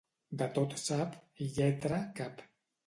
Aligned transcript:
De 0.41 0.47
tot 0.55 0.73
sap, 0.85 1.21
i 1.47 1.51
lletra, 1.59 2.03
cap. 2.21 2.47